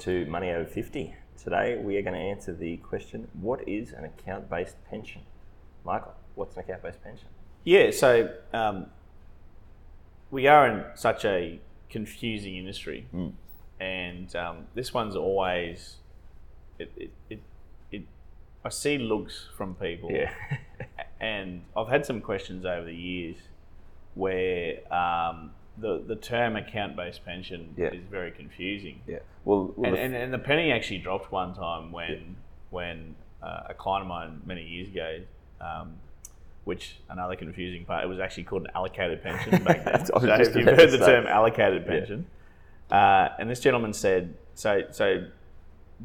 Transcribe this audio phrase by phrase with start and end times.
[0.00, 1.14] To Money Over 50.
[1.42, 5.22] Today we are going to answer the question what is an account based pension?
[5.84, 7.26] Michael, what's an account based pension?
[7.64, 8.86] Yeah, so um,
[10.30, 13.32] we are in such a confusing industry, Mm.
[13.80, 15.96] and um, this one's always
[16.78, 17.40] it, it, it,
[17.90, 18.02] it.
[18.64, 20.32] I see looks from people, Yeah.
[21.20, 23.36] and I've had some questions over the years
[24.14, 27.88] where um, the the term account based pension Yeah.
[27.88, 29.00] is very confusing.
[29.06, 29.18] yeah.
[29.44, 32.36] Well, well And, the- and, and the penny actually dropped one time when
[32.70, 35.20] when uh, a client of mine many years ago,
[35.60, 35.94] um,
[36.64, 39.94] which another confusing part, it was actually called an allocated pension back then.
[39.94, 42.26] That's what I so if you've heard the term allocated pension,
[42.90, 45.24] uh, and this gentleman said, so so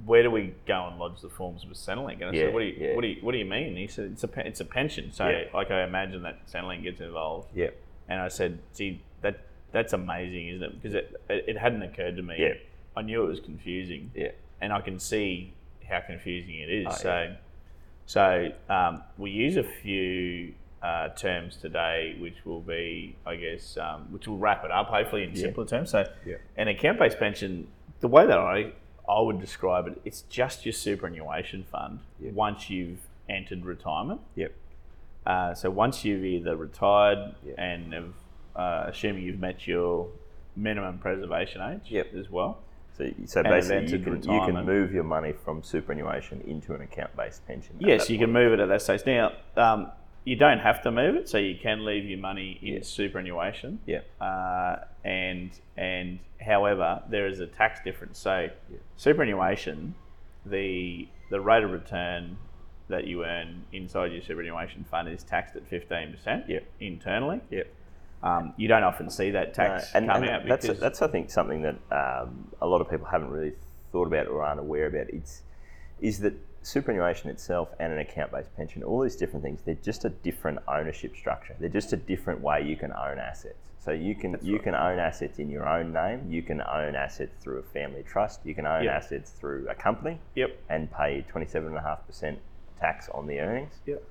[0.06, 2.14] where do we go and lodge the forms with Centrelink?
[2.22, 2.96] And I Yeah, said, what do you yeah.
[2.96, 3.68] what do you what do you mean?
[3.70, 5.12] And he said, it's a it's a pension.
[5.12, 5.44] So Yeah.
[5.54, 7.50] like I imagine that Centrelink gets involved.
[7.56, 7.70] yeah.
[8.10, 9.40] And I said, gee, that
[9.74, 10.82] that's amazing, isn't it?
[10.82, 12.36] Because it, it, hadn't occurred to me.
[12.40, 12.54] Yeah.
[12.96, 14.30] I knew it was confusing, Yeah.
[14.62, 15.54] and I can see
[15.90, 16.88] how confusing it is.
[16.90, 17.36] Oh, so, yeah.
[18.06, 24.08] so um, we use a few uh, terms today, which will be, I guess, um,
[24.12, 25.42] which will wrap it up, hopefully in Yeah.
[25.42, 25.90] simpler terms.
[25.90, 26.36] So, Yeah.
[26.56, 27.68] an account-based pension,
[28.00, 28.72] the way that I
[29.08, 32.32] I would describe it, it's just your superannuation fund Yeah.
[32.32, 34.22] once you've entered retirement.
[34.36, 34.54] Yep.
[35.26, 37.54] Uh, so once you've either retired Yeah.
[37.58, 38.14] and have,
[38.56, 40.08] uh, assuming you've met your
[40.56, 42.14] minimum preservation age Yep.
[42.16, 42.60] as well.
[42.98, 47.16] So, so basically, you can, you can move your money from superannuation into an account
[47.18, 47.76] based pension.
[47.80, 49.02] Yes, you can move it at that stage.
[49.08, 49.92] Now, um,
[50.26, 52.80] you don't have to move it, so you can leave your money in Yeah.
[52.84, 53.80] superannuation.
[53.88, 54.02] Yeah.
[54.22, 58.20] Uh, and and however, there is a tax difference.
[58.20, 58.78] So, Yeah.
[58.96, 59.96] superannuation,
[60.46, 62.38] the the rate of return
[62.90, 66.46] that you earn inside your superannuation fund is taxed at fifteen percent.
[66.48, 66.60] Yeah.
[66.80, 67.42] Internally.
[67.50, 67.68] Yep.
[68.24, 71.02] Um, you don't often see that tax No, and, coming and out that's, because that's
[71.02, 73.52] I think something that um, a lot of people haven't really
[73.92, 75.10] thought about or aren't aware about.
[75.10, 75.42] It's
[76.00, 80.10] is that superannuation itself and an account-based pension, all these different things, they're just a
[80.10, 81.54] different ownership structure.
[81.60, 83.70] They're just a different way you can own assets.
[83.80, 86.26] So you can you can own assets in your own name.
[86.30, 88.40] You can own assets through a family trust.
[88.46, 88.96] You can own Yeah.
[88.96, 90.58] assets through a company Yep.
[90.70, 92.40] and pay twenty-seven and a half percent
[92.80, 93.74] tax on the earnings.
[93.86, 94.02] Yep.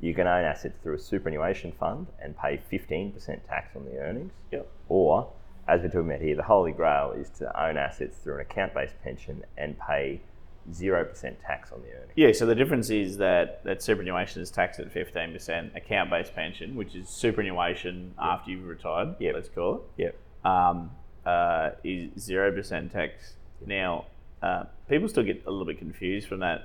[0.00, 3.14] You can own assets through a superannuation fund and pay 15%
[3.48, 4.32] tax on the earnings.
[4.50, 4.66] Yep.
[4.88, 5.30] Or,
[5.68, 8.72] as we're talking about here, the holy grail is to own assets through an account
[8.74, 10.20] based pension and pay
[10.72, 12.12] 0% tax on the earnings.
[12.16, 16.76] Yeah, so the difference is that, that superannuation is taxed at 15%, account based pension,
[16.76, 19.34] which is superannuation after you've retired, Yep.
[19.34, 20.16] let's call it, Yep.
[20.44, 20.90] um,
[21.26, 23.34] uh, is 0% tax.
[23.66, 24.06] Now,
[24.42, 26.64] uh, people still get a little bit confused from that.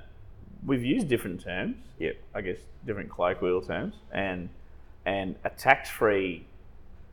[0.64, 2.16] We've used different terms, Yep.
[2.34, 4.48] I guess different colloquial terms, and,
[5.04, 6.44] and a tax free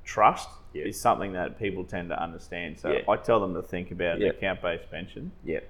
[0.06, 0.88] trust Yep.
[0.88, 2.80] is something that people tend to understand.
[2.80, 3.02] So Yeah.
[3.08, 4.32] I tell them to think about Yep.
[4.32, 5.68] an account based pension Yep.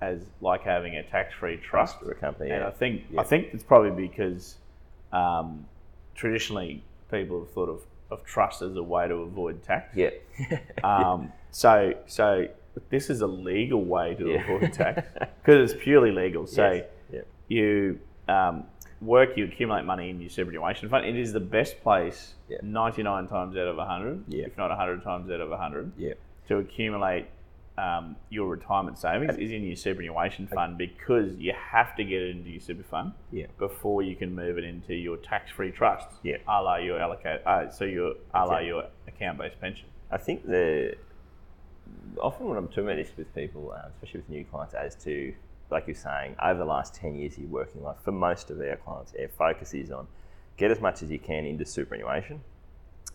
[0.00, 1.98] as like having a tax free trust.
[2.00, 2.50] Through a company.
[2.50, 2.68] And Yeah.
[2.68, 3.02] I think.
[3.18, 4.56] I think it's probably because
[5.12, 5.66] um,
[6.14, 9.94] traditionally people have thought of, of trust as a way to avoid tax.
[9.96, 10.10] yeah.
[10.84, 12.46] Um, so so
[12.88, 14.42] this is a legal way to Yeah.
[14.44, 15.02] avoid tax
[15.44, 16.46] because it's purely legal.
[16.46, 16.84] So Yes.
[17.50, 18.64] You um,
[19.00, 21.04] work, you accumulate money in your superannuation fund.
[21.04, 22.58] It is the best place, Yeah.
[22.62, 24.44] 99 times out of 100, Yeah.
[24.46, 26.18] if not 100 times out of 100, Yep.
[26.48, 27.26] to accumulate
[27.78, 32.36] um, your retirement savings is in your superannuation fund because you have to get it
[32.36, 33.46] into your super fund Yeah.
[33.58, 36.08] before you can move it into your tax-free trust.
[36.22, 36.36] Yeah.
[36.46, 39.88] A la your allocate, uh, so your a la your account-based pension.
[40.10, 40.94] I think the
[42.20, 45.32] often when I'm talking about this with people, uh, especially with new clients, as to
[45.70, 48.60] like you're saying, over the last ten years of your working life, for most of
[48.60, 50.06] our clients, our focus is on
[50.56, 52.40] get as much as you can into superannuation.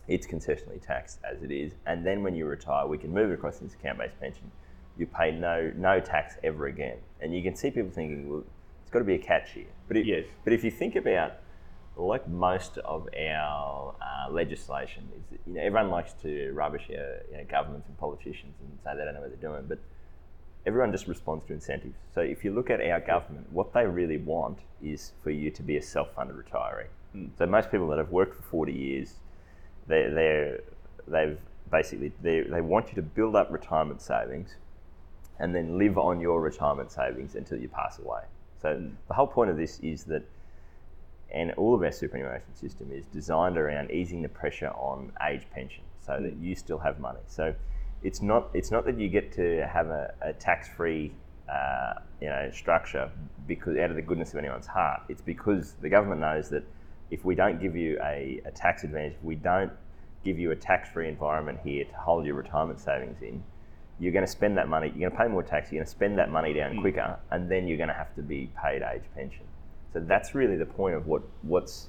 [0.08, 3.34] It's concessionally taxed as it is, and then when you retire, we can move it
[3.34, 4.50] across into account-based pension.
[4.96, 8.44] You pay no no tax ever again, and you can see people thinking, well,
[8.82, 9.66] it's got to be a catch here.
[9.88, 10.24] But if, Yes.
[10.44, 11.32] but if you think about
[11.96, 17.38] like most of our uh, legislation, is you know everyone likes to rubbish our you
[17.38, 19.78] know, governments and politicians and say they don't know what they're doing, but
[20.66, 21.94] everyone just responds to incentives.
[22.14, 25.62] So if you look at our government, what they really want is for you to
[25.62, 26.86] be a self-funded retiree.
[27.12, 27.26] Hmm.
[27.38, 29.14] So most people that have worked for 40 years,
[29.86, 30.58] They they
[31.06, 31.38] they've
[31.70, 34.56] basically they they want you to build up retirement savings,
[35.38, 38.22] and then live on your retirement savings until you pass away.
[38.60, 38.88] So hmm.
[39.08, 40.22] the whole point of this is that,
[41.30, 45.84] and all of our superannuation system is designed around easing the pressure on age pension,
[46.04, 46.44] so that hmm.
[46.44, 47.20] you still have money.
[47.28, 47.54] So
[48.06, 51.12] it's not it's not that you get to have a, a tax free
[51.52, 53.10] uh, you know structure
[53.48, 55.02] because out of the goodness of anyone's heart.
[55.08, 56.62] It's because the government knows that
[57.10, 59.72] if we don't give you a, a tax advantage, if we don't
[60.24, 63.42] give you a tax free environment here to hold your retirement savings in,
[63.98, 64.88] you're going to spend that money.
[64.88, 65.72] You're going to pay more tax.
[65.72, 68.22] You're going to spend that money down quicker, and then you're going to have to
[68.22, 69.44] be paid age pension.
[69.92, 71.88] So that's really the point of what what's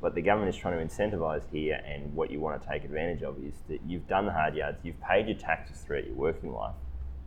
[0.00, 3.22] what the government is trying to incentivise here, and what you want to take advantage
[3.22, 6.52] of is that you've done the hard yards, you've paid your taxes throughout your working
[6.52, 6.74] life.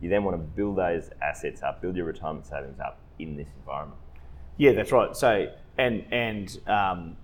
[0.00, 3.46] You then want to build those assets up, build your retirement savings up in this
[3.60, 4.00] environment.
[4.56, 5.16] Yeah, that's right.
[5.16, 7.16] So and and um,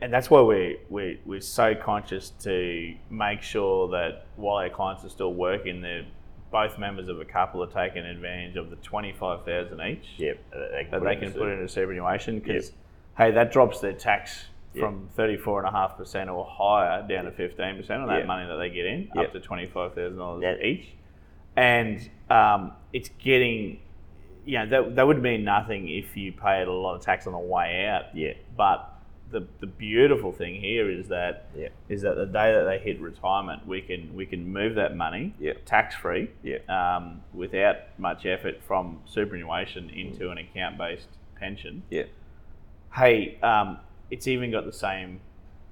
[0.00, 5.04] and that's why we're, we're we're so conscious to make sure that while our clients
[5.04, 6.06] are still working, they're
[6.50, 10.06] both members of a couple are taking advantage of the twenty five thousand each.
[10.16, 12.74] Yep, that they can put into superannuation because yep.
[13.18, 14.44] hey, that drops their tax
[14.78, 18.26] from thirty four and a half percent or higher down to fifteen percent on that
[18.26, 20.88] money that they get in, up to twenty five thousand dollars each,
[21.56, 23.78] and um, it's getting
[24.44, 27.32] you know, that, that would mean nothing if you paid a lot of tax on
[27.32, 28.14] the way out.
[28.14, 28.34] Yeah.
[28.56, 28.90] But
[29.30, 31.68] the, the beautiful thing here is that yeah.
[31.88, 35.34] is that the day that they hit retirement, we can we can move that money
[35.40, 35.54] yeah.
[35.64, 36.58] tax free yeah.
[36.68, 40.32] um, without much effort from superannuation into mm.
[40.32, 41.82] an account based pension.
[41.90, 42.04] Yeah.
[42.94, 43.78] Hey, um,
[44.10, 45.20] it's even got the same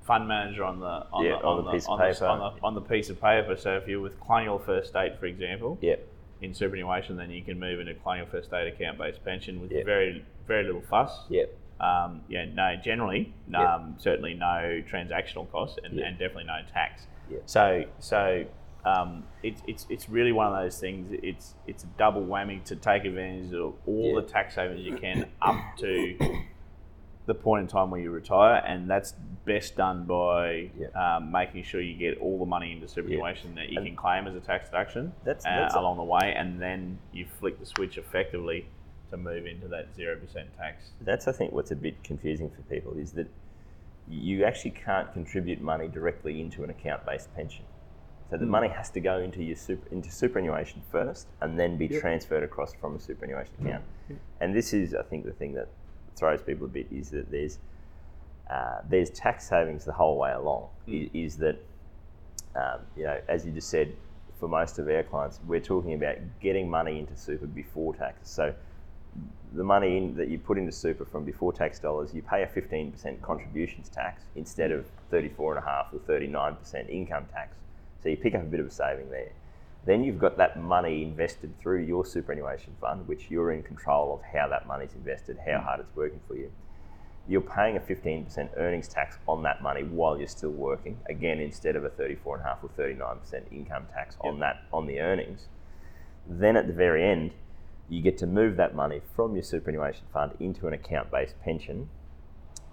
[0.03, 2.27] fund manager on the on, yeah, the, on, on, the, piece of paper.
[2.27, 3.57] on, the, on the piece of paper.
[3.57, 5.97] So if you're with Colonial First State, for example, yeah
[6.43, 9.87] in superannuation, then you can move into colonial first state account based pension with yep.
[9.87, 11.21] very very little fuss.
[11.31, 11.57] Yep.
[11.81, 13.61] Um, yeah, no, generally, yep.
[13.61, 16.07] um, certainly no transactional costs and, yep.
[16.07, 17.07] and definitely no tax.
[17.31, 17.43] Yep.
[17.47, 18.45] So, so
[18.85, 21.17] um, it's, it's, it's really one of those things.
[21.23, 25.27] It's it's a double whammy to take advantage of all the tax savings you can
[25.41, 26.17] up to
[27.27, 29.15] the point in time where you retire, and that's
[29.45, 31.17] best done by yeah.
[31.17, 33.63] um, making sure you get all the money into superannuation yeah.
[33.63, 36.35] that you and can claim as a tax deduction that's, uh, that's along the way,
[36.37, 38.67] and then you flick the switch effectively
[39.11, 40.91] to move into that zero percent tax.
[41.01, 43.29] That's I think what's a bit confusing for people is that
[44.09, 47.65] you actually can't contribute money directly into an account-based pension.
[48.31, 48.49] So the mm.
[48.49, 52.01] money has to go into your super, into superannuation first, and then be yep.
[52.01, 53.85] transferred across from a superannuation account.
[54.09, 54.19] Yep.
[54.41, 55.69] And this is, I think, the thing that
[56.17, 57.59] throws people a bit is that there's
[58.51, 60.69] uh, there's tax savings the whole way along.
[60.89, 61.11] Mm.
[61.15, 61.57] Is, is, that
[62.55, 63.95] um, you know, as you just said,
[64.39, 68.29] for most of our clients, we're talking about getting money into super before tax.
[68.29, 68.53] So
[69.55, 72.47] the money in, that you put into super from before tax dollars, you pay a
[72.47, 77.55] 15% contributions tax instead of 34.5 or 39% income tax.
[78.03, 79.31] So you pick up a bit of a saving there.
[79.85, 84.23] Then you've got that money invested through your superannuation fund, which you're in control of
[84.33, 85.65] how that money's invested, how mm.
[85.65, 86.53] hard it's working for you.
[87.29, 91.77] You're paying a 15% earnings tax on that money while you're still working, again, instead
[91.77, 92.25] of a 34.5
[92.63, 95.47] or 39% income tax on that on the earnings.
[96.29, 97.33] Then at the very end,
[97.89, 101.89] you get to move that money from your superannuation fund into an account-based pension.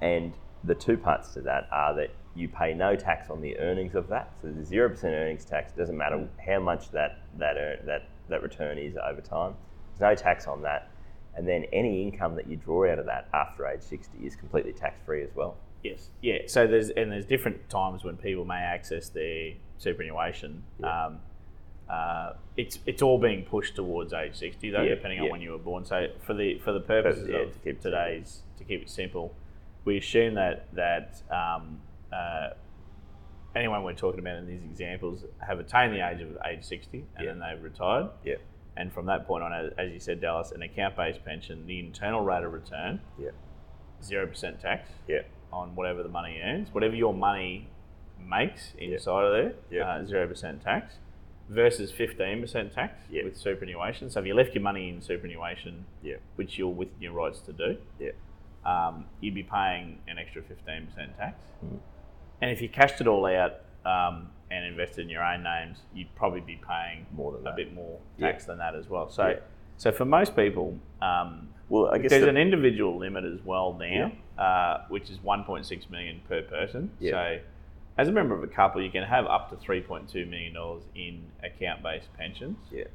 [0.02, 0.34] And
[0.64, 4.08] the two parts to that are that you pay no tax on the earnings of
[4.08, 4.32] that.
[4.42, 5.74] So the zero percent earnings tax.
[5.74, 9.56] Doesn't matter how much that that earn, that that return is over time.
[9.92, 10.90] There's no tax on that,
[11.36, 14.72] and then any income that you draw out of that after age sixty is completely
[14.72, 15.58] tax free as well.
[15.84, 16.40] Yes, yeah.
[16.48, 20.64] So there's and there's different times when people may access their superannuation.
[20.80, 21.06] Yeah.
[21.06, 21.20] Um,
[21.90, 25.26] uh, it's it's all being pushed towards age sixty though, yeah, depending yeah.
[25.26, 25.84] on when you were born.
[25.86, 29.34] So for the for the purposes of to today's to keep it simple,
[29.86, 31.80] we assume that that um,
[32.14, 32.50] uh,
[33.56, 37.28] anyone we're talking about in these examples have attained the age of age 60 and
[37.28, 38.10] then they've retired.
[38.24, 38.42] Yep.
[38.78, 42.44] And from that point on, as you said, Dallas, an account-based pension, the internal rate
[42.44, 43.02] of return,
[44.04, 44.90] zero percent tax
[45.52, 47.68] on whatever the money earns, whatever your money
[48.26, 50.94] makes inside of there, uh, zero percent tax,
[51.50, 54.10] versus fifteen percent tax with superannuation.
[54.10, 55.86] So if you left your money in superannuation,
[56.38, 57.78] which you're within your rights to do,
[58.66, 61.42] um, you'd be paying an extra fifteen percent tax.
[61.66, 61.80] Mm.
[62.42, 66.14] And if you cashed it all out um, and invested in your own names, you'd
[66.16, 67.56] probably be paying more than a that.
[67.56, 68.48] bit more tax yeah.
[68.48, 69.10] than that as well.
[69.10, 69.40] So, yeah.
[69.78, 73.76] so for most people, um, well, I guess there's the, an individual limit as well
[73.80, 74.44] now, yeah.
[74.44, 76.92] uh, which is 1.6 million per person.
[77.12, 77.40] So,
[77.98, 81.22] as a member of a couple, you can have up to 3.2 million dollars in
[81.44, 82.58] account-based pensions.
[82.72, 82.86] Yeah.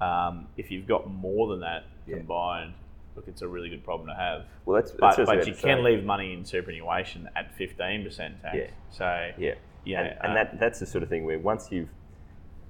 [0.00, 2.72] Um, if you've got more than that combined,
[3.16, 4.44] look, it's a really good problem to have.
[4.64, 8.56] Well, that's, but, that's but you can leave money in superannuation at fifteen percent tax.
[8.56, 8.66] Yeah.
[8.90, 9.54] So yeah,
[9.84, 11.88] yeah, and, and uh, that that's the sort of thing where once you've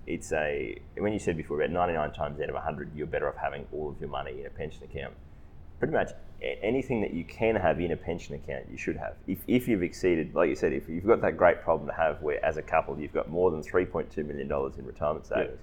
[0.06, 3.36] it's a when you said before about 99 times out of 100 you're better off
[3.36, 5.12] having all of your money in a pension account
[5.78, 6.10] pretty much
[6.62, 9.82] anything that you can have in a pension account you should have if, if you've
[9.82, 12.62] exceeded like you said if you've got that great problem to have where as a
[12.62, 15.58] couple you've got more than 3.2 million dollars in retirement savings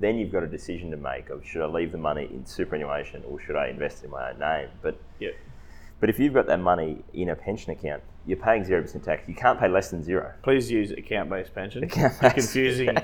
[0.00, 3.22] then you've got a decision to make of should I leave the money in superannuation
[3.28, 5.30] or should I invest in my own name but yeah.
[6.00, 9.34] but if you've got that money in a pension account you're paying 0% tax you
[9.34, 11.82] can't pay less than zero Please use account-based pension.
[11.88, 12.34] Account-based.
[12.34, 12.88] Confusing.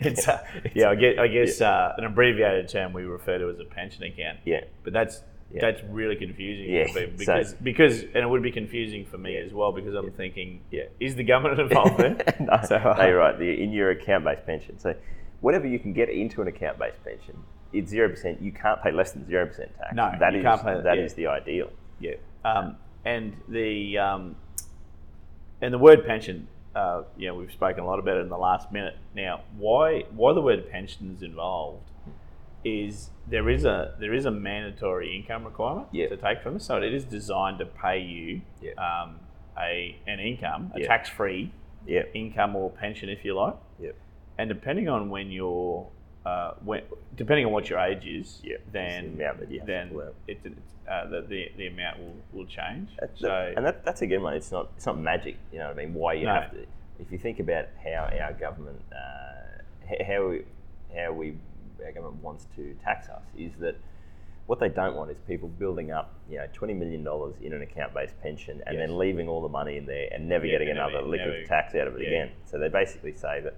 [0.00, 0.42] it's, uh,
[0.74, 4.02] yeah, I guess, I guess uh, an abbreviated term we refer to as a pension
[4.04, 4.38] account.
[4.44, 5.22] yeah But that's
[5.52, 5.60] Yeah.
[5.62, 9.18] that's really confusing Yeah, for people so- because because and it would be confusing for
[9.18, 10.84] me as well because I'm thinking, Yeah.
[11.00, 12.16] is the government involved there?
[12.40, 13.38] no, So, uh, no, you're right.
[13.38, 14.94] The, in your account-based pension, so
[15.40, 17.36] whatever you can get into an account-based pension,
[17.72, 18.40] it's zero percent.
[18.42, 19.94] You can't pay less than zero percent tax.
[19.94, 21.04] No, that you is- can't pay- that yeah.
[21.04, 21.70] is the ideal.
[22.00, 24.36] Yeah, um, and the um,
[25.60, 28.38] and the word pension, uh, you know, we've spoken a lot about it in the
[28.38, 28.96] last minute.
[29.14, 31.84] Now, why why the word pension is involved
[32.64, 36.08] is there is a there is a mandatory income requirement Yeah.
[36.08, 38.72] to take from this, so it is designed to pay you Yeah.
[38.72, 39.20] um,
[39.58, 41.52] a an income, a tax free
[41.86, 43.54] Yeah, income or pension, if you like.
[44.40, 45.86] And depending on when you're,
[46.24, 46.80] uh, when,
[47.14, 50.00] depending on what your age is, Yeah, then the amount that you have then pull
[50.00, 50.14] out.
[50.26, 50.56] it, it's,
[50.90, 52.88] uh, the, the the amount will, will change.
[52.98, 54.32] That- so that- and that, that's a good one.
[54.34, 55.36] It's not it's not magic.
[55.52, 55.92] You know what I mean?
[55.92, 56.34] Why you No.
[56.34, 56.64] have to?
[56.98, 60.44] If you think about how our government uh, how we
[60.96, 61.36] how we
[61.84, 63.76] our government wants to tax us is that
[64.46, 67.60] what they don't want is people building up you know twenty million dollars in an
[67.60, 68.88] account based pension and Yes.
[68.88, 71.40] then leaving all the money in there and never Yeah, getting never- another lick never-
[71.42, 72.08] of tax out of it yeah.
[72.08, 72.30] again.
[72.46, 73.54] So they basically say that.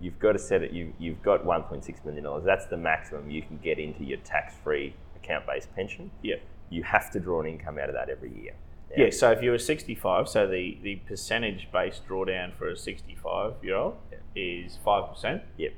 [0.00, 0.72] You've got to set it.
[0.72, 2.44] You, you've got 1.6 million dollars.
[2.44, 6.10] That's the maximum you can get into your tax-free account-based pension.
[6.22, 6.36] yeah,
[6.70, 8.52] You have to draw an income out of that every year.
[8.96, 9.10] Now, yeah.
[9.10, 13.74] So if you're a 65, so the the percentage based drawdown for a 65 year
[13.76, 14.18] old Yeah.
[14.36, 15.42] is five percent.
[15.56, 15.72] Yep.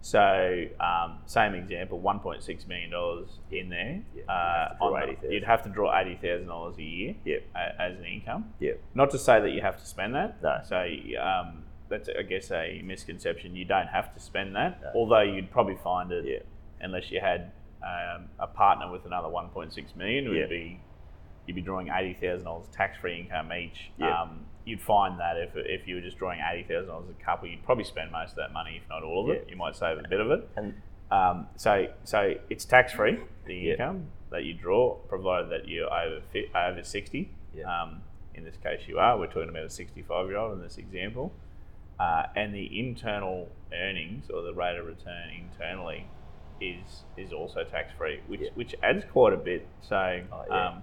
[0.00, 4.02] So um, same example, 1.6 million dollars in there.
[4.14, 5.32] Yeah, Uh, have to draw on the- 80,000.
[5.32, 7.42] you'd have to draw eighty thousand dollars a year Yep.
[7.56, 8.52] a- as an income.
[8.60, 8.80] Yep.
[8.94, 10.42] Not to say that you have to spend that.
[10.42, 10.60] No.
[10.64, 10.76] So
[11.20, 13.54] um, that's, I guess, a misconception.
[13.56, 14.92] You don't have to spend that, No.
[14.94, 16.38] although you'd probably find it, Yeah.
[16.80, 20.46] unless you had um, a partner with another 1.6 million, would Yeah.
[20.46, 20.80] be
[21.46, 23.90] you'd be drawing eighty thousand dollars tax-free income each.
[23.98, 24.22] Yeah.
[24.22, 27.46] Um, you'd find that if, if you were just drawing eighty thousand dollars a couple,
[27.48, 29.46] you'd probably spend most of that money, if not all of it.
[29.50, 30.48] You might save a bit of it.
[30.56, 35.92] And Um, so, so it's tax free the income that you draw, provided that you're
[35.92, 37.28] over fi- over sixty.
[37.66, 38.00] Um,
[38.34, 39.18] in this case, you are.
[39.18, 41.30] We're talking about a sixty-five-year-old in this example,
[42.00, 46.06] uh, and the internal earnings or the rate of return internally
[46.60, 48.48] is is also tax free, which Yeah.
[48.54, 49.66] which adds quite a bit.
[49.82, 50.22] So.
[50.32, 50.68] Oh, yeah.
[50.68, 50.82] um,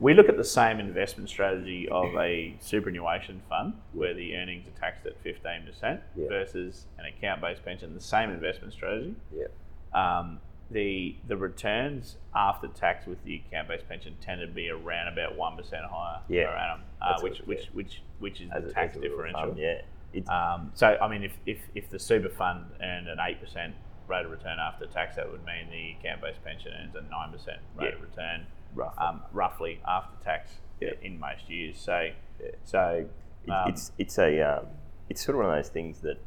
[0.00, 4.78] we look at the same investment strategy of a superannuation fund where the earnings are
[4.78, 6.28] taxed at 15% Yeah.
[6.28, 9.46] versus an account based pension, the same investment strategy yeah,
[9.92, 10.38] um,
[10.70, 15.34] the the returns after tax with the account based pension tend to be around about
[15.36, 16.46] one percent higher Yeah.
[16.46, 17.70] per annum, uh, which what- which yeah.
[17.72, 19.48] which which is as the tax as a rule of differential.
[19.54, 19.80] thumb, yeah,
[20.28, 23.74] Um, so I mean, if, if if the super fund earned an eight percent
[24.08, 27.30] rate of return after tax, that would mean the account based pension earns a nine
[27.30, 27.94] percent rate Yeah.
[27.96, 29.04] of return, Roughly.
[29.04, 30.50] um, roughly after tax
[30.80, 30.92] Yeah.
[31.02, 31.78] in most years.
[31.78, 32.10] So
[32.42, 32.50] Yeah.
[32.64, 33.08] so
[33.50, 34.66] um, it's it's a um,
[35.10, 36.18] it's sort of one of those things that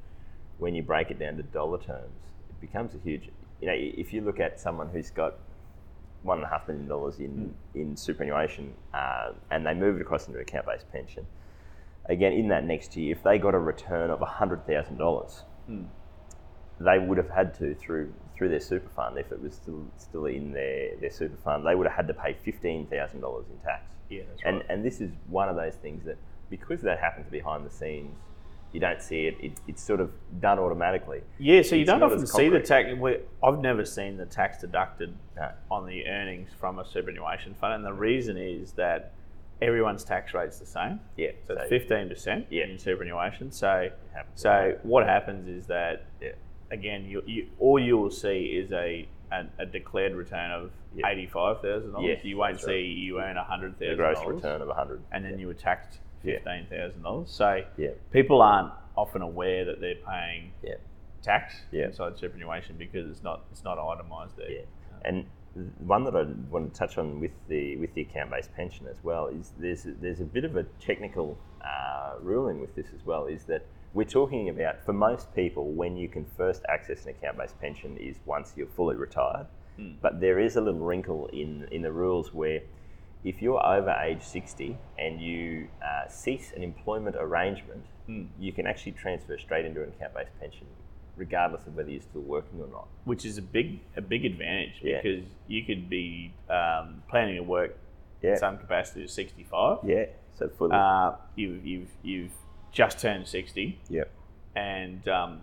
[0.60, 3.30] when you break it down to dollar terms, it becomes a huge.
[3.62, 5.36] You know, if you look at someone who's got
[6.24, 10.28] one and a half million dollars in in superannuation, uh, and they move it across
[10.28, 11.26] into account based pension.
[12.12, 15.84] Again, in that next year, if they got a return of hundred thousand dollars, Hmm.
[16.80, 20.25] they would have had to through through their super fund, if it was still still
[20.25, 23.58] in their, their super fund, they would have had to pay fifteen thousand dollars in
[23.60, 23.94] tax.
[24.10, 24.65] yeah, that's And right.
[24.70, 26.18] and this is one of those things that
[26.50, 28.18] because that happens behind the scenes,
[28.74, 29.38] you don't see it.
[29.39, 31.22] it it's sort of done automatically.
[31.39, 32.89] Yeah, so you It's don't often see the tax.
[33.41, 35.51] I've never seen the tax deducted No.
[35.70, 39.13] on the earnings from a superannuation fund, and the reason is that
[39.62, 41.00] everyone's tax rate's the same.
[41.18, 41.32] Yeah.
[41.48, 42.65] So it's fifteen percent Yeah.
[42.65, 43.51] in superannuation.
[43.51, 43.89] So,
[44.36, 46.32] so what happens is that Yeah.
[46.72, 51.08] again, you, you all you will see is a a, a declared return of Yeah.
[51.08, 52.08] eighty five thousand dollars.
[52.08, 52.84] Yes, You won't see right.
[52.86, 55.01] you earn a hundred the thousand gross return of hundred.
[55.12, 57.30] and then you were taxed fifteen thousand dollars.
[57.30, 57.89] So Yeah.
[58.12, 60.75] people aren't often aware that they're paying Yeah.
[61.22, 61.86] tax Yeah.
[61.86, 64.51] inside superannuation because it's not it's not itemised there.
[64.51, 64.62] Yeah.
[65.06, 65.25] And
[65.79, 68.98] one that I want to touch on with the with the account based pension as
[69.03, 73.25] well is there's there's a bit of a technical uh, ruling with this as well
[73.25, 77.38] is that we're talking about for most people when you can first access an account
[77.38, 79.48] based pension is once you're fully retired.
[79.77, 79.96] Mm.
[80.01, 82.62] But there is a little wrinkle in in the rules where
[83.24, 88.27] if you're over age 60 and you uh, cease an employment arrangement, mm.
[88.39, 90.65] you can actually transfer straight into an account-based pension,
[91.22, 92.88] regardless of whether you're still working or not.
[93.06, 95.00] Which is a big a big advantage yeah.
[95.01, 97.78] because you could be um, planning to work
[98.22, 98.32] yeah.
[98.32, 99.80] in some capacity at 65.
[99.86, 100.06] Yeah,
[100.38, 100.72] so fully.
[100.74, 102.32] Uh, you've you've you've
[102.72, 103.80] just turned 60.
[103.90, 104.12] Yep.
[104.56, 105.42] And um,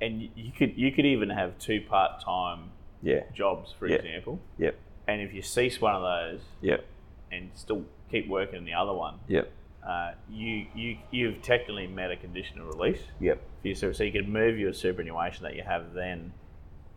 [0.00, 2.70] and you could you could even have two part time
[3.02, 3.24] yeah.
[3.34, 4.40] jobs, for example.
[4.58, 4.76] Yep.
[5.08, 6.84] And if you cease one of those, yep
[7.30, 9.50] and still keep working in the other one, yep.
[9.86, 13.00] Uh, you you you've technically met a condition of release.
[13.20, 13.40] Yep.
[13.62, 16.32] For your, super, so you can move your superannuation that you have then,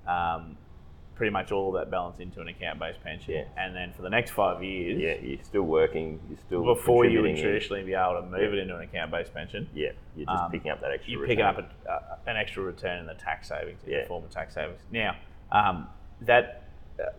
[0.08, 0.58] um,
[1.16, 3.44] pretty much all of that balance into an account-based pension, yeah.
[3.64, 7.22] and then for the next five years, yeah, you're still working, you're still before you
[7.22, 8.48] would traditionally be able to move yeah.
[8.48, 9.70] it into an account-based pension.
[9.76, 11.12] Yeah, you're just um, picking up that extra.
[11.12, 14.02] You're picking up a, uh, an extra return in the tax savings in yeah.
[14.02, 14.82] the form of tax savings.
[14.92, 15.16] Now,
[15.52, 15.88] um,
[16.22, 16.64] that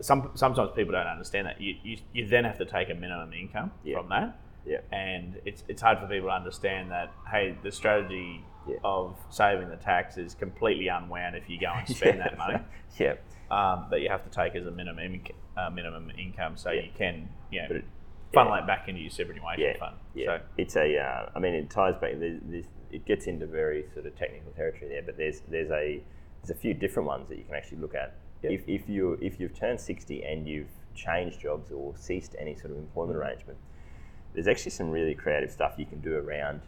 [0.01, 3.31] some sometimes people don't understand that you, you, you then have to take a minimum
[3.33, 3.97] income yeah.
[3.97, 4.37] from that.
[4.65, 4.79] Yeah.
[4.91, 8.75] And it's it's hard for people to understand that hey the strategy yeah.
[8.83, 12.23] of saving the tax is completely unwound if you go and spend yeah.
[12.23, 12.59] that money.
[12.97, 13.15] yeah.
[13.49, 15.21] Um, that you have to take as a minimum
[15.57, 17.85] uh, minimum income so you can you know it,
[18.33, 19.95] funnel it back into your superannuation fund.
[20.13, 20.25] Yeah.
[20.25, 22.13] So it's a uh, I mean it ties back.
[22.17, 26.01] There's, there's, it gets into very sort of technical territory there, but there's there's a
[26.41, 28.15] there's a few different ones that you can actually look at.
[28.43, 32.71] If, if, you, if you've turned 60 and you've changed jobs or ceased any sort
[32.71, 33.21] of employment mm.
[33.21, 33.57] arrangement,
[34.33, 36.61] there's actually some really creative stuff you can do around.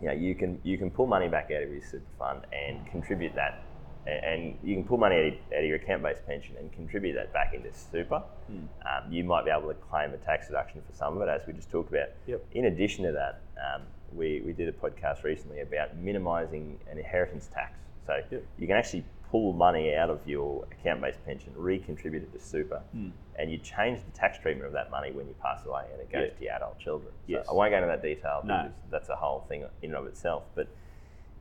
[0.00, 2.84] You know, you can you can pull money back out of your super fund and
[2.90, 3.62] contribute that,
[4.06, 7.72] and you can pull money out of your account-based pension and contribute that back into
[7.72, 8.22] super.
[8.50, 8.68] Mm.
[8.84, 11.46] Um, you might be able to claim a tax deduction for some of it, as
[11.46, 12.08] we just talked about.
[12.26, 12.44] Yep.
[12.52, 17.48] In addition to that, um, we, we did a podcast recently about minimising an inheritance
[17.52, 17.78] tax.
[18.06, 18.44] So yep.
[18.58, 23.10] you can actually pull money out of your account-based pension, recontribute it to super, mm.
[23.38, 26.10] and you change the tax treatment of that money when you pass away, and it
[26.10, 26.38] goes yeah.
[26.38, 27.12] to your adult children.
[27.26, 27.46] So yes.
[27.48, 28.64] I won't go into that detail no.
[28.64, 30.44] because that's a whole thing in and of itself.
[30.54, 30.68] But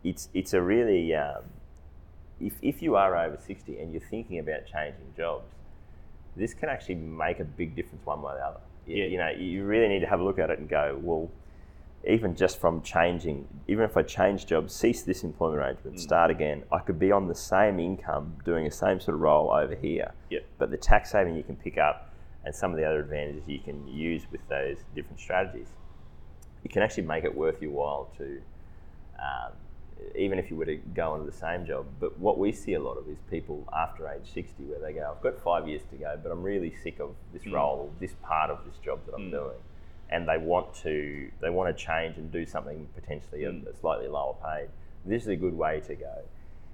[0.04, 1.44] it's it's a really um,
[2.40, 5.54] if if you are over sixty and you're thinking about changing jobs,
[6.36, 8.60] this can actually make a big difference one way or the other.
[8.88, 9.06] Yeah.
[9.06, 11.30] You know, you really need to have a look at it and go, well
[12.06, 16.00] even just from changing, even if I change jobs, cease this employment arrangement, mm.
[16.00, 19.52] start again, I could be on the same income doing the same sort of role
[19.52, 20.12] over here.
[20.30, 20.46] Yep.
[20.58, 22.14] But the tax saving you can pick up
[22.44, 25.68] and some of the other advantages you can use with those different strategies,
[26.64, 28.42] you can actually make it worth your while to,
[29.18, 29.54] um,
[30.14, 31.86] even if you were to go into the same job.
[32.02, 35.14] But what we see a lot of is people after age 60 where they go,
[35.16, 37.54] I've got five years to go, but I'm really sick of this mm.
[37.54, 39.32] role, this part of this job that I'm mm.
[39.32, 39.56] doing
[40.10, 43.68] and they want to they want to change and do something potentially mm.
[43.68, 44.70] a, slightly lower paid.
[45.06, 46.16] This is a good way to go.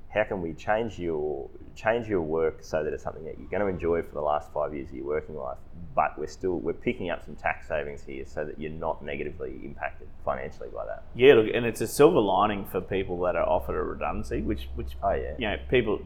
[0.10, 3.62] How can we change your change your work so that it's something that you're going
[3.62, 5.58] to enjoy for the last five years of your working life,
[5.96, 9.60] but we're still we're picking up some tax savings here so that you're not negatively
[9.64, 11.04] impacted financially by that.
[11.16, 14.68] Yeah, look, and it's a silver lining for people that are offered a redundancy, which
[14.76, 16.02] which oh yeah, you know people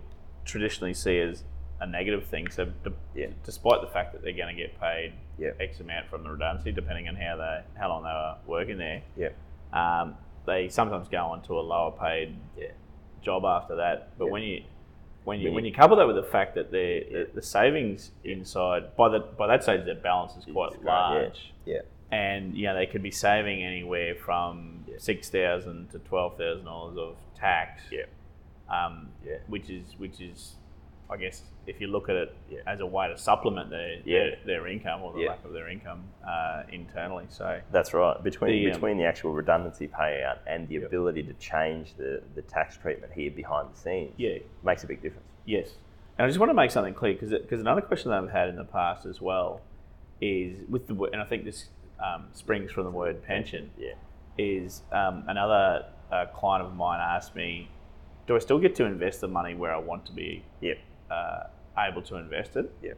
[0.46, 1.44] traditionally see as
[1.80, 2.50] a negative thing.
[2.50, 3.28] So, de- yeah.
[3.46, 5.52] despite the fact that they're going to get paid yeah.
[5.60, 9.02] X amount from the redundancy, depending on how they how long they were working there,
[9.17, 9.30] yeah.
[9.74, 10.15] um,
[10.46, 12.67] they sometimes go on to a lower paid yeah.
[13.22, 14.17] job after that.
[14.17, 14.63] But when you
[15.24, 19.10] when you when you couple that with the fact that the the savings inside by
[19.10, 21.80] the by that stage their balance is quite it's large, yeah.
[22.12, 26.98] and you know they could be saving anywhere from six thousand to twelve thousand dollars
[26.98, 28.04] of tax, yeah.
[28.69, 29.38] Um, yeah.
[29.48, 30.56] which is which is
[31.10, 32.60] I guess if you look at it yeah.
[32.66, 34.20] as a way to supplement their yeah.
[34.20, 35.30] their, their, income or the yeah.
[35.30, 37.26] lack of their income uh, internally.
[37.30, 38.22] So that's right.
[38.24, 42.42] Between the, um, between the actual redundancy payout and the ability to change the, the
[42.42, 45.28] tax treatment here behind the scenes, yeah, makes a big difference.
[45.46, 45.72] Yes,
[46.18, 48.50] and I just want to make something clear because because another question that I've had
[48.50, 49.62] in the past as well
[50.22, 51.68] is with the and I think this
[52.04, 53.70] um, springs from the word pension.
[53.78, 53.94] Yeah,
[54.38, 57.70] is um, another uh, client of mine asked me,
[58.26, 60.44] do I still get to invest the money where I want to be?
[60.62, 61.44] Yep uh,
[61.78, 62.74] able to invest it.
[62.82, 62.94] Yeah.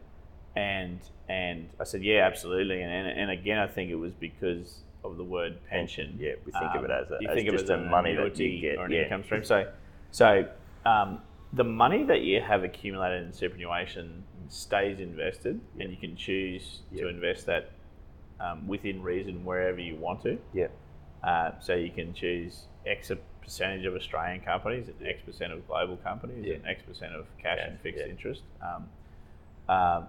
[0.55, 2.81] And and I said, yeah, absolutely.
[2.81, 6.17] And, and, and again, I think it was because of the word pension.
[6.19, 7.87] Yeah, we think um, of it as, a, you as think just of it as
[7.87, 9.03] a money that you get or an yeah.
[9.03, 9.43] income stream.
[9.43, 9.71] So,
[10.11, 10.47] so
[10.85, 11.19] um,
[11.53, 15.83] the money that you have accumulated in superannuation stays invested, yeah.
[15.83, 17.03] and you can choose yeah.
[17.03, 17.71] to invest that
[18.39, 20.37] um, within reason wherever you want to.
[20.53, 20.67] Yeah.
[21.23, 23.09] Uh, so you can choose X
[23.45, 26.55] percentage of Australian companies and X percent of global companies yeah.
[26.55, 28.11] and X percent of cash and fixed yeah.
[28.11, 28.41] interest.
[28.61, 28.89] Um,
[29.73, 30.07] um,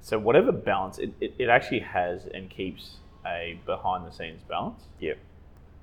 [0.00, 4.82] so whatever balance, it, it, it, actually has and keeps a behind the scenes balance.
[4.98, 5.18] Yep.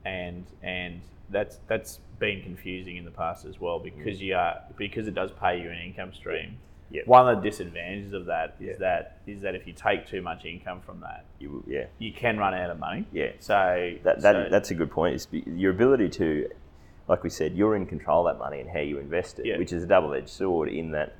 [0.05, 4.21] And and that's that's been confusing in the past as well because mm.
[4.21, 6.57] you are because it does pay you an income stream.
[6.91, 7.07] Yep.
[7.07, 8.73] One of the disadvantages of that is Yeah.
[8.79, 11.85] that is that if you take too much income from that, You, yeah.
[11.99, 13.05] you can run out of money.
[13.11, 13.31] Yeah.
[13.39, 15.15] So That, that, so- that's a good point.
[15.15, 16.49] It's your ability to,
[17.09, 19.57] like we said, you're in control of that money and how you invest it, Yeah.
[19.57, 21.15] which is a double edged sword in that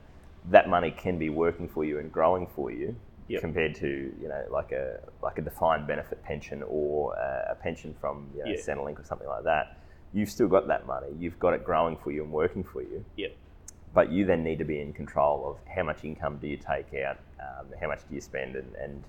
[0.50, 2.96] that money can be working for you and growing for you.
[3.28, 3.42] Yep.
[3.42, 3.88] Compared to
[4.22, 8.52] you know like a like a defined benefit pension or a, pension from you know,
[8.52, 8.58] Yeah.
[8.58, 9.78] Centrelink or something like that,
[10.14, 11.08] you've still got that money.
[11.20, 13.04] You've got it growing for you and working for you.
[13.18, 13.36] Yep.
[13.94, 16.94] But you then need to be in control of how much income do you take
[17.04, 19.04] out, um, how much do you spend, and, and,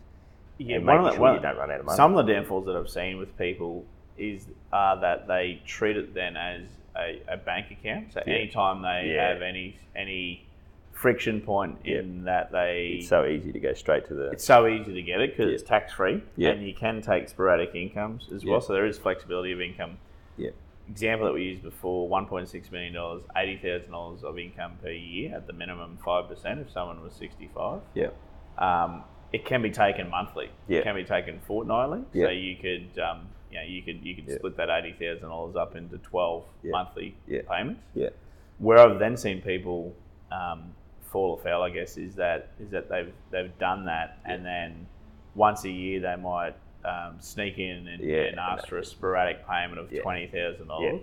[0.58, 1.96] Yeah, and one of the- sure one you don't run out of money.
[1.96, 3.84] Some of the downfalls that I've seen with people
[4.20, 6.62] is are that they treat it then as
[6.96, 8.12] a, a bank account.
[8.12, 8.35] So Yeah.
[8.35, 9.33] anytime they Yeah.
[9.33, 10.46] have any any
[10.92, 14.66] friction point in that they it's so easy to go straight to the it's so
[14.66, 16.50] easy to get it because it's tax free Yeah.
[16.50, 18.61] and you can take sporadic incomes as well.
[18.61, 19.98] So there is flexibility of income.
[20.37, 20.50] yeah
[20.90, 24.72] Example that we used before: one point six million dollars, eighty thousand dollars of income
[24.83, 27.80] per year at the minimum five percent if someone was sixty five.
[27.94, 28.11] yeah
[28.59, 30.50] Um, it can be taken monthly.
[30.68, 30.80] Yeah.
[30.80, 32.00] It can be taken fortnightly.
[32.12, 32.26] Yeah.
[32.26, 34.36] So you could, um, you know, you could you could Yeah.
[34.36, 36.70] split that eighty thousand dollars up into twelve Yeah.
[36.72, 37.40] monthly Yeah.
[37.48, 37.82] payments.
[37.94, 38.10] yeah
[38.58, 39.94] Where I've then seen people
[40.30, 44.86] um, fall afoul, I guess, is that is that they've they've done that and then
[45.34, 49.78] once a year they might um, sneak in and, and ask for a sporadic payment
[49.78, 51.00] of twenty thousand dollars.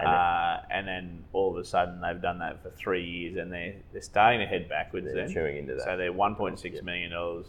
[0.00, 3.36] And then- Uh, and then all of a sudden they've done that for three years
[3.36, 5.32] and they're, they're starting to head backwards They're then.
[5.34, 5.82] chewing into that.
[5.84, 7.46] So they're one point six million dollars.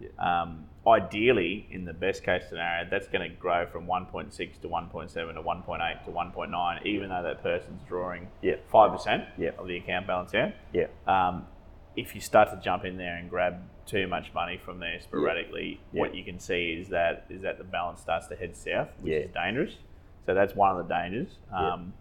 [0.00, 0.08] Yeah.
[0.18, 5.12] Um, ideally, in the best case scenario, that's going to grow from 1.6 to 1.7
[5.12, 8.56] to 1.8 to 1.9, even though that person's drawing Yeah.
[8.70, 9.50] five percent Yeah.
[9.58, 10.52] of the account balance out.
[10.72, 11.46] yeah Um,
[11.94, 15.80] if you start to jump in there and grab too much money from there sporadically,
[15.92, 16.00] Yeah.
[16.00, 19.12] what you can see is that is that the balance starts to head south, which
[19.12, 19.18] Yeah.
[19.18, 19.78] is dangerous.
[20.26, 21.38] So that's one of the dangers.
[21.50, 21.72] Yeah.
[21.74, 21.92] Um,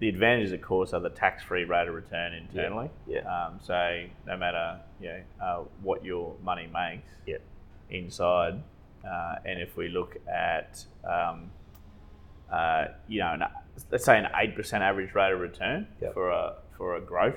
[0.00, 2.88] The advantages, of course, are the tax-free rate of return internally.
[3.08, 3.22] Yeah.
[3.22, 7.38] Um, so no matter you know uh, what your money makes yeah
[7.90, 8.62] inside,
[9.08, 11.50] uh, and if we look at um,
[12.50, 13.42] uh, you know, an,
[13.90, 16.14] let's say an eight percent average rate of return Yep.
[16.14, 17.36] for a for a growth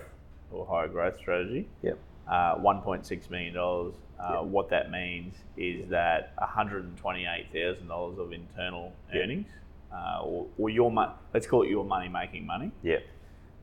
[0.52, 1.98] or higher growth strategy, Yep.
[2.28, 3.94] uh, one point six million dollars.
[4.20, 4.44] Uh, Yep.
[4.46, 9.24] What that means is that one hundred and twenty eight thousand dollars of internal Yep.
[9.24, 9.48] earnings,
[9.94, 12.72] uh, or, or your mo- let's call it your money making money.
[12.84, 13.00] Yeah.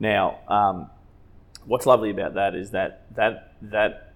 [0.01, 0.91] Now, um,
[1.65, 4.15] what's lovely about that is that that that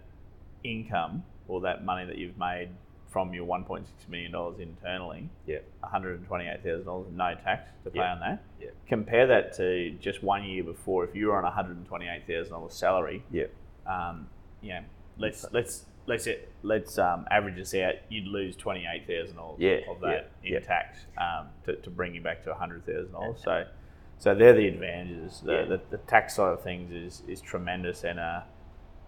[0.65, 2.69] income or that money that you've made
[3.09, 5.59] from your one point six million dollars internally, Yeah.
[5.81, 8.13] one hundred and twenty eight thousand dollars, no tax to pay Yeah.
[8.13, 8.43] on that.
[8.61, 8.71] Yeah.
[8.89, 12.09] Compare that to just one year before, if you were on one hundred and twenty
[12.09, 13.45] eight thousand dollars salary, Yeah.
[13.87, 14.29] um,
[14.63, 14.81] you know,
[15.19, 16.27] let's let's let's
[16.63, 17.95] let's um, average this out.
[18.09, 21.91] You'd lose twenty eight thousand dollars Yeah, of that yeah, in tax um, to, to
[21.91, 23.43] bring you back to hundred thousand dollars.
[23.45, 23.67] So,
[24.19, 25.41] so they're the advantages.
[25.45, 28.43] The, the, the tax side of things is is tremendous and a uh,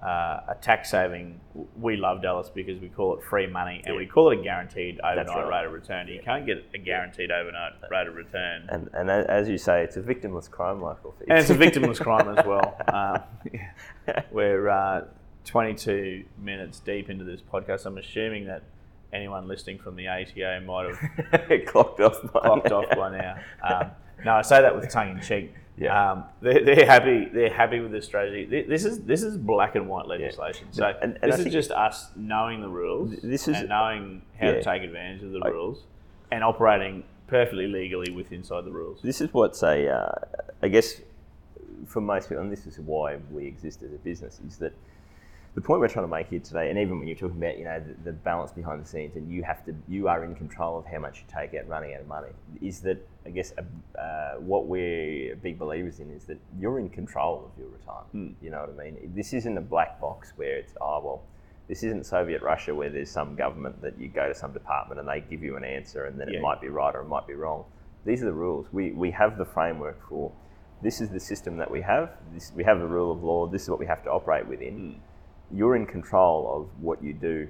[0.08, 1.40] a tax saving.
[1.80, 3.98] We love Dallas because we call it free money and Yeah.
[3.98, 5.60] we call it a guaranteed overnight right.
[5.60, 6.08] rate of return.
[6.08, 8.66] You can't get a guaranteed overnight rate of return.
[8.68, 11.14] And and as you say, it's a victimless crime, Michael.
[11.28, 12.76] And it's a victimless crime as well.
[12.88, 13.22] Um,
[14.30, 15.04] we're uh,
[15.46, 17.86] 22 minutes deep into this podcast.
[17.86, 18.62] I'm assuming that
[19.12, 22.20] anyone listening from the ATO might have clocked off.
[22.32, 22.76] by clocked now.
[22.82, 23.36] off by now.
[23.62, 23.90] Um,
[24.24, 25.54] no, I say that with tongue in cheek.
[25.76, 26.12] Yeah.
[26.12, 27.24] Um, they're, they're happy.
[27.32, 28.44] They're happy with this strategy.
[28.44, 30.68] This is this is black and white legislation.
[30.70, 33.16] So And- and this is just us knowing the rules.
[33.22, 35.82] This is- and knowing how to take advantage of the I- rules
[36.30, 39.00] and operating perfectly legally with inside the rules.
[39.02, 40.12] This is what's a, uh,
[40.62, 41.00] I guess,
[41.86, 44.72] for most people, and this is why we exist as a business, is that
[45.54, 47.64] the point we're trying to make here today, and even when you're talking about, you
[47.64, 50.78] know, the, the balance behind the scenes, and you have to, you are in control
[50.78, 53.52] of how much you take out, running out of money, is that, I guess,
[53.96, 58.36] uh, what we're big believers in is that you're in control of your retirement.
[58.42, 59.12] You know what I mean?
[59.14, 61.22] This isn't a black box where it's, oh, well,
[61.68, 65.08] this isn't Soviet Russia where there's some government that you go to some department and
[65.08, 66.38] they give you an answer and then Yeah.
[66.38, 67.64] it might be right or it might be wrong.
[68.04, 68.66] These are the rules.
[68.72, 70.30] We, we have the framework for
[70.82, 72.10] this is the system that we have.
[72.34, 73.46] This, we have the rule of law.
[73.46, 75.00] This is what we have to operate within.
[75.54, 77.48] You're in control of what you do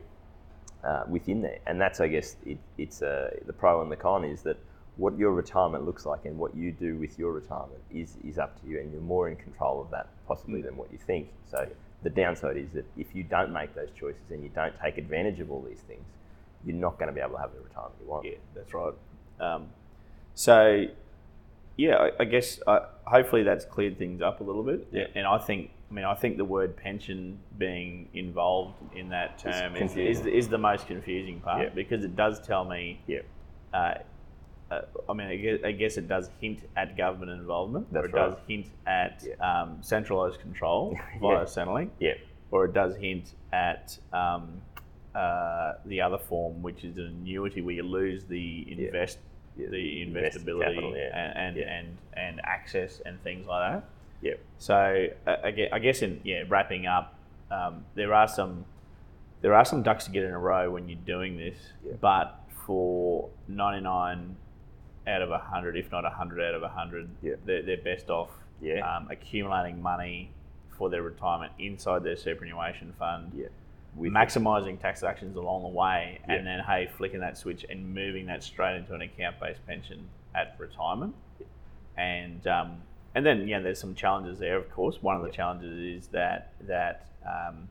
[0.84, 4.24] uh, within there, and that's I guess it, it's uh, the pro and the con
[4.24, 4.58] is that
[4.96, 8.60] what your retirement looks like and what you do with your retirement is is up
[8.60, 11.28] to you, and you're more in control of that possibly than what you think.
[11.50, 11.66] So
[12.02, 15.40] the downside is that if you don't make those choices and you don't take advantage
[15.40, 16.04] of all these things,
[16.64, 18.26] you're not going to be able to have the retirement you want.
[18.26, 18.92] Yeah, that's right.
[19.40, 19.68] Um,
[20.34, 20.84] so,
[21.76, 24.86] yeah, I, I guess uh, hopefully that's cleared things up a little bit.
[24.92, 25.06] Yeah.
[25.14, 29.76] And I think, I mean, I think the word pension being involved in that term
[29.76, 31.68] is, is, is the most confusing part Yeah.
[31.68, 33.00] because it does tell me.
[33.06, 33.20] Yeah.
[33.72, 33.94] Uh,
[34.72, 38.08] uh, I mean, I guess, I guess it does hint at government involvement, That's or
[38.08, 39.62] it does hint at Yeah.
[39.62, 41.44] um, centralised control via Yeah.
[41.44, 42.14] Centrelink, Yeah.
[42.50, 44.60] or it does hint at um,
[45.14, 49.18] uh, the other form, which is an annuity where you lose the invest
[49.56, 53.84] the investability capital, and and, and and access and things like that.
[54.20, 54.34] Yeah.
[54.58, 57.18] So uh, I guess in yeah wrapping up,
[57.50, 58.64] um, there are some
[59.42, 61.58] there are some ducks to get in a row when you're doing this,
[62.00, 64.36] but for 99
[65.06, 67.10] out of 100, if not 100 out of 100,
[67.44, 68.30] they're, they're best off
[68.82, 70.30] um, accumulating money
[70.78, 73.32] for their retirement inside their superannuation fund.
[73.36, 73.46] Yeah.
[73.96, 76.34] With maximising tax deductions along the way, yeah.
[76.34, 80.56] and then hey, flicking that switch and moving that straight into an account-based pension at
[80.58, 81.14] retirement,
[81.96, 82.78] and um,
[83.14, 84.56] and then yeah, there's some challenges there.
[84.56, 87.68] Of course, one of the challenges is that that um,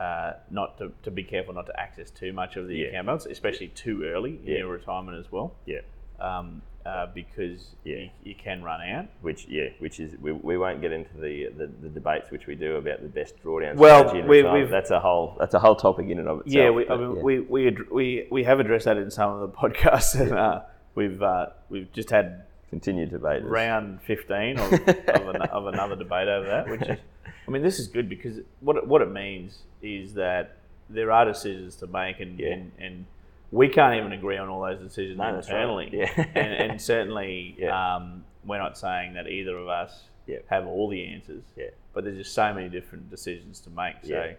[0.00, 2.86] uh, not to, to be careful not to access too much of the yeah.
[2.88, 5.54] account balance, especially too early in your retirement as well.
[5.66, 5.80] Yeah.
[6.18, 7.96] Um, uh, because yeah.
[7.96, 9.06] you, you, can run out.
[9.20, 12.56] Which yeah, which is we, we won't get into the, the, the debates which we
[12.56, 13.76] do about the best drawdown.
[13.76, 16.54] Well, we, have that's a whole that's a whole topic in and of itself.
[16.54, 17.22] Yeah, we, but, I mean, yeah.
[17.22, 20.62] we, we we we have addressed that in some of the podcasts, and uh,
[20.96, 26.26] we've uh, we've just had continued debate round fifteen of, of, an, of another debate
[26.26, 26.70] over that.
[26.70, 26.98] Which is,
[27.46, 30.56] I mean, this is good because what it, what it means is that
[30.88, 32.54] there are decisions to make, and yeah.
[32.54, 33.06] and, and
[33.50, 35.90] we can't even agree on all those decisions no, internally.
[35.92, 36.10] Right.
[36.16, 36.26] Yeah.
[36.34, 37.96] and, and, certainly, yeah.
[37.96, 40.38] um, we're not saying that either of us yeah.
[40.48, 41.44] have all the answers.
[41.54, 41.66] Yeah.
[41.92, 43.96] But there's just so many different decisions to make.
[44.02, 44.32] So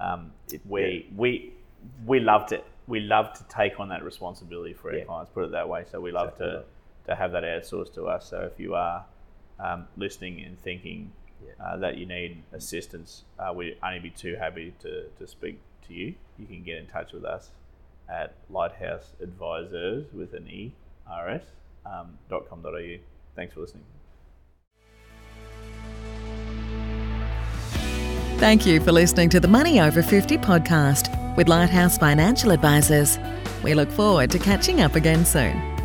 [0.00, 1.52] um, it, we we
[2.04, 5.30] we love to we love to take on that responsibility for our clients.
[5.32, 5.84] Put it that way.
[5.88, 6.64] So we love exactly to
[7.06, 8.28] to have that outsourced to us.
[8.28, 9.04] So if you are
[9.58, 11.12] um, listening and thinking
[11.64, 15.94] uh, that you need assistance, uh, we'd only be too happy to, to speak to
[15.94, 16.14] you.
[16.38, 17.50] You can get in touch with us
[18.08, 20.72] at Lighthouse Advisers with an E,
[21.08, 21.42] RS,
[21.84, 22.96] um, .com.au.
[23.34, 23.84] Thanks for listening.
[28.38, 33.18] Thank you for listening to the Money Over 50 podcast with Lighthouse Financial Advisers.
[33.62, 35.75] We look forward to catching up again soon.